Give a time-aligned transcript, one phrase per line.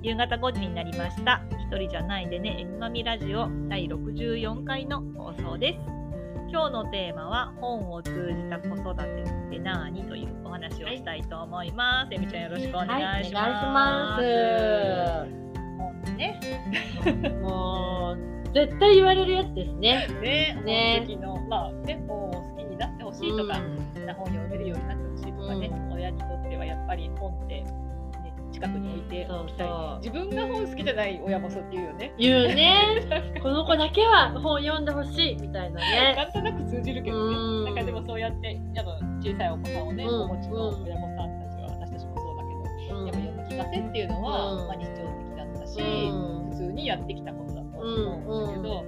[0.00, 1.42] 夕方5時になりました。
[1.50, 5.78] 一人じゃないでね、えみまみラジオ第64回の放送です。
[6.50, 12.14] 今日のテーマは、本を通じた子育てって何というお話をしたいと思います。
[12.14, 14.24] えみちゃんよろしくお願いします。
[15.76, 16.40] 本ね。
[17.02, 17.28] す。
[17.42, 20.06] もう、絶対言われるやつですね。
[20.22, 23.60] ね、ね本の、まあ、ね、本を好きになってほしいとか、
[24.16, 27.66] 本読めるようになってほしいとかね、親にとってはやっぱり本って、ね、
[28.52, 32.14] 近くに置いておきたい、そうそう自分が本好きじゃない親もそうって言うよね。
[32.18, 32.74] 言うね。
[33.42, 36.14] この子だけは本読んでほしいみたいなね。
[36.16, 37.64] なんとなく通じるけどね、うん。
[37.66, 43.06] なんかでもそうやってやっぱ小さいお子さんをね、うんお持ちの親御さんたちは私たちもそうだけど、うん。
[43.06, 46.50] やっぱ読み聞かせっていうのは、うんまあ、日常的だったし、うん。
[46.50, 48.84] 普通にやってきたことだと思うんだけど、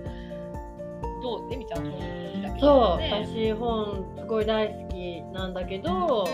[1.21, 1.53] どう？
[1.53, 2.73] えみちゃん本好きそう。
[3.01, 6.25] 私本すごい大好きなんだけど、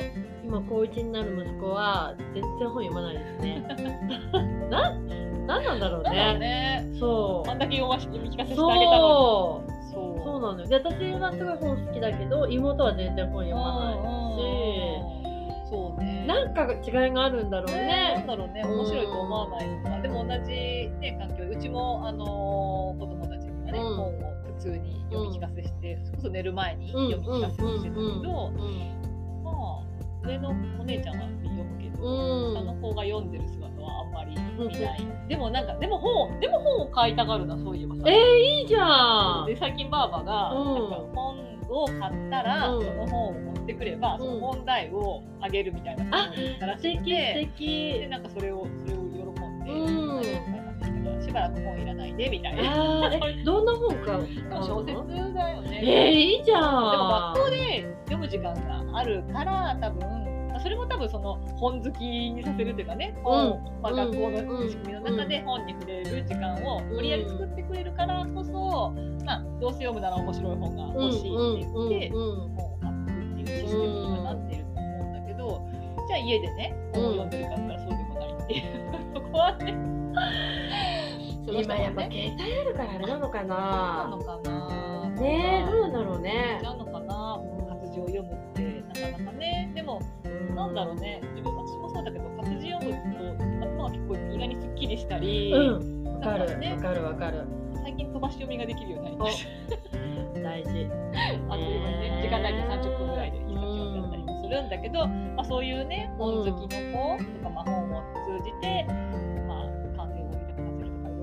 [0.45, 3.63] 今高一になる息子は全然本読まないですね。
[4.71, 4.91] な、
[5.47, 6.39] なんなんだろうね。
[6.39, 6.87] ね。
[6.99, 9.73] そうあんだけ読まし読み聞かせしてあげたのに。
[9.93, 10.25] そう。
[10.25, 10.67] そうなのよ。
[10.67, 14.01] で、私はすごい本好きだけど、妹は全然本読まないし、
[15.71, 16.25] そうね。
[16.27, 18.27] なんか違いがあるんだろうね、なねん。
[18.27, 20.01] だろうね、面白いと思わないのか。
[20.01, 24.13] でも同じね、環境で、うちも、あのー子供たちにはね、うん本を
[24.59, 28.25] 普通に読み聞かせして、それこそ寝る前にうん読み聞かせをしてたけど、うん
[29.45, 30.51] まあ、上の
[30.81, 35.07] お姉ちゃんは読むけど、うん下の子が読んでる姿はあんまり見ない。
[35.29, 38.03] でもなんか、でも本、でも本を買いたがるな、そういえばさ。
[38.07, 39.47] えー、いいじゃん。
[39.47, 48.09] で最近ばあばが、うんなんか本を買ったら、うんその本を持ってくれば、その本代をあげるみたいなことを言ったらしくてで。
[48.09, 50.56] なんかそれをそれを喜んで、
[51.37, 52.63] うんしばらく本いらないでみたいな。
[53.45, 54.21] どんな本か。
[54.63, 55.81] 小説だよね。
[55.83, 56.61] えー、いいじゃん。
[56.63, 60.27] でも学校で読む時間があるから多分
[60.63, 64.39] それも多分その本好きにさせるっていうかね、本まあ、うん学校の
[64.69, 68.95] 仕組みの中で本に触れる時間を無理やり作ってくれるからこそ、
[69.25, 75.69] まあ、どうせ読むなら面白い本が欲しいって言って、うんうんうん本を買ってっていうシステムにはなっていると思うんだけど、
[76.09, 78.63] じゃあ家でね本を読んでるかったらそうでもないっていう、
[79.15, 79.77] そこはね
[81.53, 83.57] 今やっぱ携帯あるからあれなのかな。
[83.57, 85.11] なのかな。
[85.11, 86.61] ねえどうなんだろうね。
[86.63, 87.41] なのかな。
[87.69, 89.73] 活字を読むってなかなかね。
[89.75, 90.01] でも
[90.55, 91.21] なんだろうね。
[91.35, 96.05] 自分私もそうだけど活字読むと頭が結構意外にすっきりしたり、うん。
[96.05, 96.47] わかるわ
[96.79, 97.45] かるわかる。
[97.83, 100.41] 最近飛ばし読みができるようになりました。
[100.43, 100.91] 大事。
[101.49, 108.03] あっとね時間内に30分ぐらいで一冊読んじゃったりもするんだけど、まあ、そういうね本好きの子とか、まあ、本を
[108.39, 108.87] 通じて、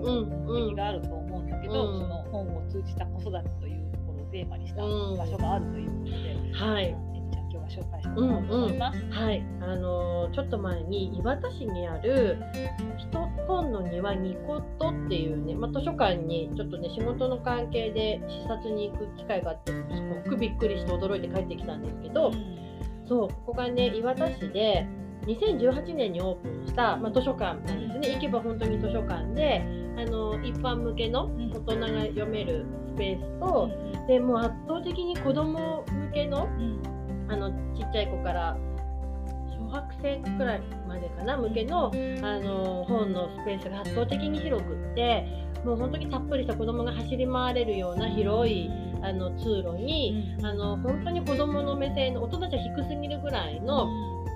[0.04, 0.64] させるとかいろいろうん。
[0.64, 5.18] 目的があると思うんだけど、うんその本を通じた子育てというところをテーマにしたうん。
[5.18, 6.86] 場所があるということで、はい。
[6.86, 9.00] えみちゃん今日は紹介してもらおうと思います。
[9.12, 9.46] はい。
[9.62, 12.38] あのーちょっと前に岩田市にある
[12.98, 19.78] 人本の庭ニコットっていうね、まあ、図書館にちょっとね仕事の関係で視察に行く機会があってす
[20.26, 22.32] ごくびっくりして驚いて帰ってきたんですけど、
[23.08, 24.88] そうここがね岩田市で
[25.28, 28.14] 2018年にオープンした、まあ、図書館なんですね。
[28.16, 29.62] 行けば本当に図書館で
[29.98, 31.52] あの一般向けのん。
[31.52, 33.70] 大人が読めるスペースと、
[34.08, 36.48] でもう圧倒的に子供向けの
[37.30, 38.58] あのちっちゃい子から
[39.58, 45.26] 小学生くらいまでかな向けのあの本のスペースが圧倒的に広くって
[45.64, 48.70] もう本当にたっぷりした子供が走り回れるような広い
[49.02, 53.88] あの通路にあの本当に子供の目線の大人じゃ低すぎるぐらいの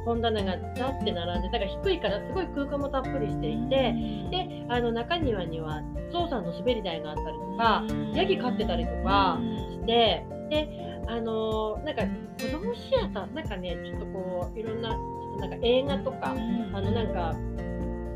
[0.08, 3.94] 本棚がザって並んでだから低いからすごい空間もたっぷりしていて
[4.32, 5.82] であの中庭には
[6.14, 7.84] ゾウさんの滑り台があったりとか
[8.16, 9.38] ヤギ飼ってたりとか
[9.70, 12.04] してであのーなんか
[12.40, 17.36] 子供シアターなんかねちょっとこういろんなちょっとなんか映画とかあのなんか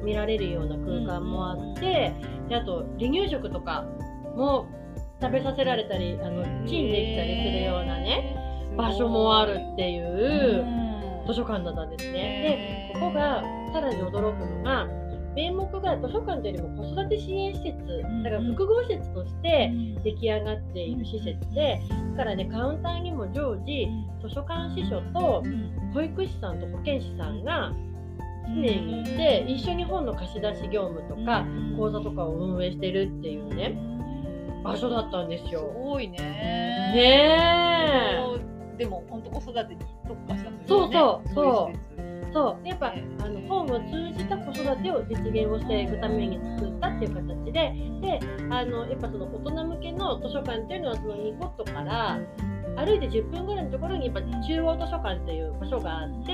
[0.03, 2.11] 見られるような空間もあって、
[2.49, 3.85] であと離乳食とか
[4.35, 4.65] も
[5.21, 8.35] 食べさせられたりあのチンできたりするようなね
[8.75, 10.81] 場所もあるっていう
[11.31, 12.92] 図書館だったんですね。
[12.94, 13.42] でここが
[13.74, 14.88] さらに驚くのが
[15.33, 17.78] 名目が図書館というよりも子育て支援施設
[18.24, 19.72] だから複合施設として
[20.04, 21.80] 出来上がっている施設で
[22.18, 23.88] だからねカウンターにも常時
[24.22, 25.44] 図書館司書と
[25.94, 27.72] 保育士さんと保健師さんが
[28.48, 31.45] 常にいて一緒に本の貸し出し業務とか
[31.78, 33.78] 講座とかを運営してるっていうね
[34.66, 35.62] 場所だったんですすよ。
[35.62, 36.18] ごいね。
[36.19, 36.95] ね
[38.48, 38.50] え
[38.81, 42.33] でも本当子育てに特化したというねそうそうそう。
[42.33, 42.68] そう。
[42.68, 48.19] やっぱあの本を通じた子育てを実現をしていくために作ったっていう形でで
[48.50, 52.18] あのやっぱその大人向けの図書館っていうのはそのニコットから
[52.77, 56.33] 歩いて10分ぐらいのところにやっぱ中央図書館っていう場所があって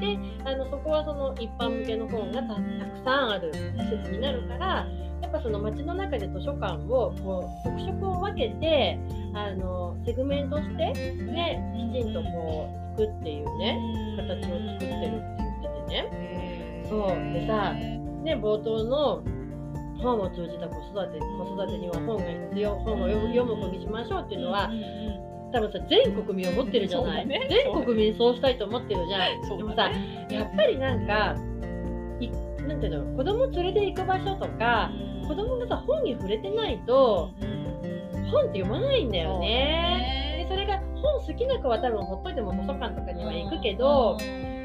[0.00, 4.86] であのそこはその一般向けの本がたたくさんある施設になるから
[5.22, 8.98] やっぱその街の中で図書館をこう特色を分けて
[9.34, 11.60] あのセグメントしてね
[11.92, 13.78] きちんとこう作っていうね
[14.16, 16.86] 形を作ってるって言っててね。
[16.88, 17.08] そう。
[17.32, 19.22] でさね冒頭の
[19.98, 24.70] 本を通じた子育て子育てには本が必要本を読む読む子にしましょうっていうのは
[25.52, 27.46] 多分さ全国民思ってるじゃない、ね。
[27.48, 29.90] 全国民そうしたいと思ってるじゃん、そうでもさ
[30.30, 31.34] やっぱりなんか
[32.20, 32.30] い
[32.66, 34.90] なんていうの子供連れて行く場所とか
[35.26, 37.30] 子供がさ本に触れてないと
[38.30, 40.44] 本って読まないんだよね。
[40.44, 44.18] でそれが本好きな子は多分ほっといても図書館とかには行くけど、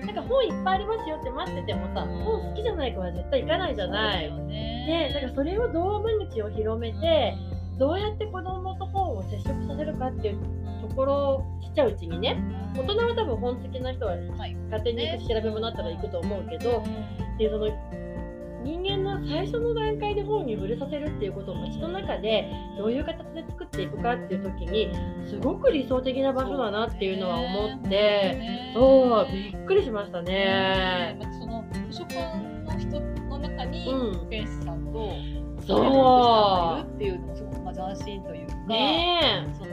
[0.06, 4.32] なんか本いっぱいありますよって待っててもさ、本好きじゃない子は絶対行かないじゃない。
[4.32, 7.36] ね、だからそれをどう間口を広めて、
[7.80, 10.40] どうやって子供と本を接触させるかっていう
[10.94, 12.38] ところをちっちゃいうちにね、
[12.78, 14.56] 大人は多分本好きな人ははい。
[14.66, 16.84] 勝手に行くし調べ物あったら行くと思うけど、
[17.40, 17.68] でその
[18.64, 24.90] 人間の最初の段階で本に触れさせるっていうことを街の中でどういう形で作っていくかっていう時に
[25.28, 31.20] すごく理想的な場所だなっていうのは思ってそうびっくりしましたね。
[31.40, 34.18] その図書館の人の中にうん。
[34.20, 35.12] 保健師さんと
[35.68, 36.80] そう。
[36.80, 39.73] いるっていうのもすごくまあ斬新というか、ねそのな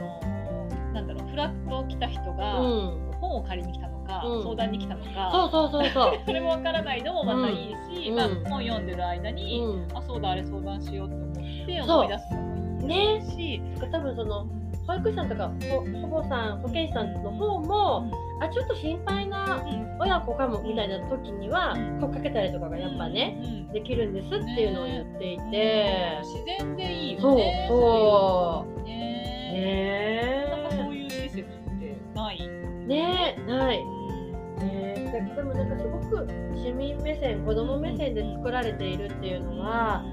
[1.31, 4.43] フラッと来た人え、がうん、本を借りに来たのか、うん。
[4.43, 6.19] 相談に来たのか、そうそうそうそう。
[6.25, 8.37] それもわからないのもまたいいし、まあ、うん。
[8.37, 9.97] うん本読んでる間に、うん。
[9.97, 13.61] あそうだあれ相談しようと思ってそう思い出すのもいいし、
[13.91, 14.45] 多分その
[14.87, 18.11] 保育士さんとかほ保護さん保健師さんの方も、
[18.41, 19.63] あちょっと心配な
[19.99, 23.73] 親子かもみたいな時には声かけたりとかがやっぱね、うん。
[23.73, 27.65] できるんですっていうのを言っていて、自然でいいよそうね。
[27.69, 28.69] そう。
[28.73, 30.10] ういうのね。
[32.91, 33.77] ねえない。
[33.77, 40.03] ねえだでもなんかすごく市民目線子供目線で作られているっていうのは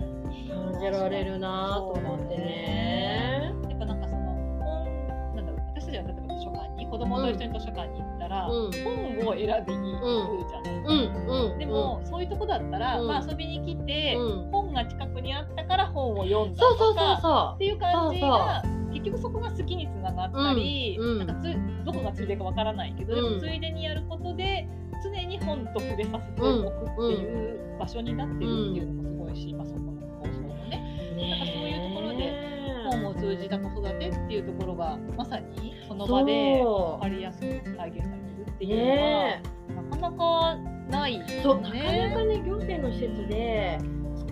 [0.48, 3.52] 感じられるなと思ってね。
[3.69, 8.70] やっぱなんかその本なんだろう私たちは例えば図書館に子供と一緒に図書館に行ったら、うん。
[8.72, 10.75] 本を選びに行くじゃない。
[10.78, 11.50] うん。
[11.50, 11.58] うん。
[11.58, 13.08] でも、そういうとこだったら、うん。
[13.08, 14.50] まあ遊びに来て、うん。
[14.50, 18.62] 本が近くにあったから本を読んだそうそうそうとかそっていう感じが
[19.00, 21.27] 結局そこが好きにつながったり、うんうん。
[21.27, 23.35] なんかつどこがついでかわからないけど、でうん。
[23.35, 24.69] もついでにやることで
[25.03, 31.12] 常に本と触れさせておくっていう場所になってるっていうのもすごいし、まあ、そこの構想もね。
[31.12, 31.21] う。
[31.21, 32.49] なんかそういうところでね
[32.90, 40.57] 本を通じた子育てっていうところがまさにその場でそ分かりやすく体現されてるってういうのは、ねなかなか
[40.90, 41.37] ないよね。
[41.37, 43.78] なかなかね行政の施設で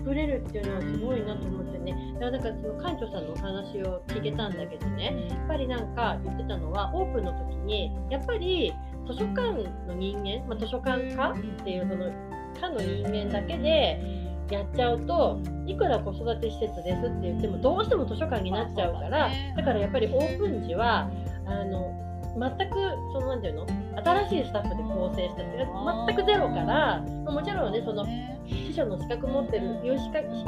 [0.07, 2.13] 作れるっていうのはすごいなと思ってね。
[2.19, 5.27] だからなんかその館長さんのお話を聞けたんだけどね。
[5.29, 8.73] やっぱりなんか言ってたのはオープンの時にやっぱり
[9.07, 9.41] 図書館
[9.87, 12.11] の人間、まあ、図書館科っていうその
[12.59, 13.99] 科の人間だけで
[14.49, 21.09] やっちゃうといくら子育て施設ですって言ってもどうしても図書館になっちゃうから、だからやっぱりオープン時は
[21.45, 21.93] あの
[22.37, 22.75] 全く
[23.13, 23.86] そのなんていうの？
[24.03, 28.05] 新しいスタッフで構成したっていうか全くゼロからまあもちろんねその
[28.45, 30.43] 司書の資格持ってる有資格資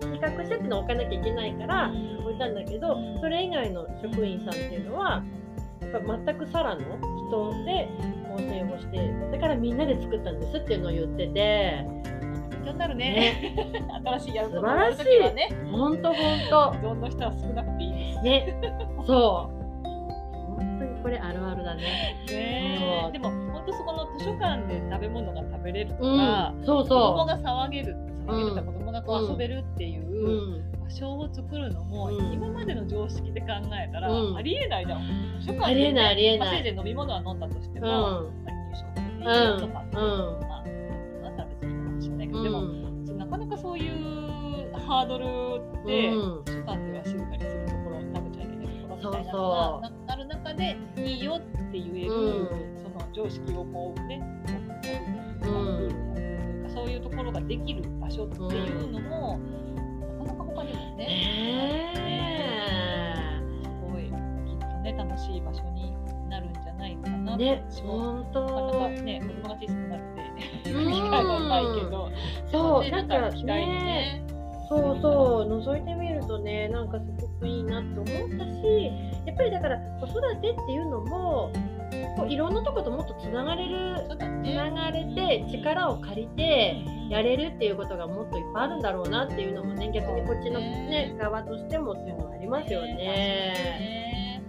[0.00, 5.22] 格資格してっていうのを置かなきゃいけないから置いたんだけどそれ以外の職員さんっていうのは
[5.80, 6.80] やっぱ全くさらの
[7.28, 7.88] 人で
[8.28, 12.00] 構成をしてだからみんなで作ったんですっていうのを言ってて。
[12.50, 13.54] 勉強になるね。
[14.04, 14.98] 新しいやること素晴らしい。
[14.98, 18.16] やる時はね、ほんとほん既存の人は少なくていいです。
[18.16, 18.78] とね。
[19.06, 19.59] そう
[21.10, 21.82] れあるあるだね。
[22.28, 26.62] ねそうでも本当そこの図書館で食べ物が食べれるとうか、ん。
[26.64, 30.72] そう子供そが騒げる騒げるとか子供がこう遊べるっていうううん。
[30.82, 32.32] 場所を作るのも、うん。
[32.32, 34.36] 今までの常識で考えたら、うん。
[34.36, 35.40] ありえないじゃん。
[35.40, 36.62] 図書館ありえないありえまあ、ない。
[36.62, 37.90] せいぜい飲み物は飲んだとしてうも、ん。
[37.90, 40.48] まあ入手とかでいいうんとか、うん。
[40.48, 40.64] まあ、
[41.24, 42.44] だったら別にいいかもしれないけど、うん。
[42.44, 42.90] でもそ
[44.90, 46.44] ハードルって、うん。
[46.44, 49.80] 図書館では静かにするところ食べちゃいけないところみたいなのそうそう。
[49.82, 49.92] が
[50.50, 52.48] 中でいいよって言える、うん。
[52.82, 54.20] その常識をこうね
[55.40, 55.88] うこうう
[56.64, 59.38] かそういうところができる場所っていうのも、
[60.18, 61.06] なかなか他にもね、
[61.94, 62.34] ね。
[63.62, 65.94] すごいきっとね楽しい場所に
[66.28, 70.00] なるんじゃないかなえね本なか当なかね子供が小さくなっ
[70.64, 70.92] てうん。
[70.92, 72.10] 機会はないけど、
[72.50, 74.26] そうねなんか機会にね。
[74.68, 78.06] そうそう覗いてみるとねなんかすごくいいなって思っ
[78.38, 78.90] たし
[79.26, 81.52] やっぱりだから子育てっていうのも
[82.16, 86.76] こういろんなとこともっとつながれるつねながれて力を借りて
[87.10, 92.94] やれるっていうことがもっといっぱいあるんだろうなっていうのもね逆にこっちの、ね、側としてもっていうのはありますよね。
[92.94, 94.42] ね。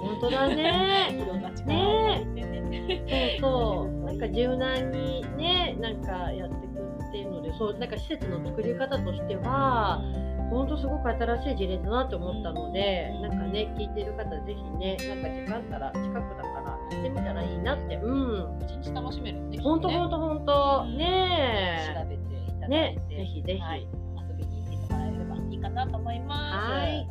[0.00, 3.38] 本当だねいろんな力を借りてね。
[3.40, 10.00] そうそうなんか柔軟にねなんかやっていくっていうのでそうなんか施設の作り方としては
[10.50, 17.96] 本当すごく新しい事例だなって思ったので、なんかね聞いてる方ぜひねなんか時間あったら近くだから行ってみたらいいなって。
[17.96, 18.58] うん。
[18.62, 19.40] 一日楽しめる。
[19.48, 19.58] ね。
[19.60, 20.84] 本当本当本当。
[20.96, 23.60] ね調べていただいねて、ぜひぜひ。
[23.60, 23.86] はい。
[24.28, 26.72] 遊びに行ってもらえればいいかなと思います。
[26.72, 27.08] はい。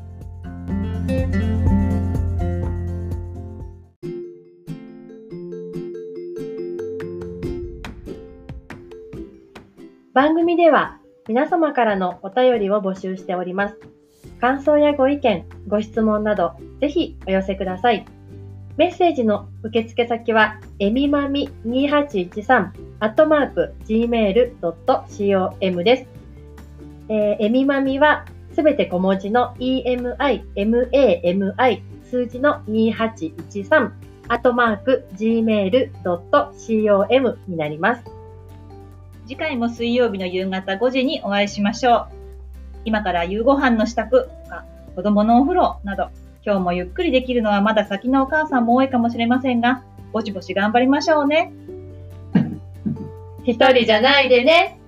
[10.13, 10.96] 番組では
[11.27, 13.75] 皆様からのお便りを募集しております。
[14.39, 18.05] 感想やご意見、ご質問など、ぜひお寄せください。
[18.77, 26.05] メッセージの受付先は、えみまみ2813、アットマーク、gmail.com です。
[27.09, 33.91] えーえみまみはすべて小文字の emi, mami, 数字の2813、
[34.29, 38.16] アットマーク、gmail.com になります。
[39.27, 42.07] 次回も水曜日の夕方5時にお会いしましょう。
[42.85, 44.63] 今から夕ご飯の支度とか、
[44.95, 46.11] 子供のお風呂など、
[46.45, 51.51] 今日もゆっくりできるのはまだ先のお母さんも多いかもしれませんが、ぼちぼち頑張りましょうね。
[53.43, 54.79] 一人じゃないでね。